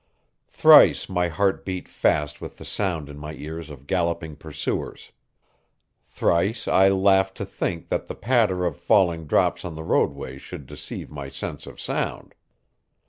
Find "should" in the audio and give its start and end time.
10.39-10.65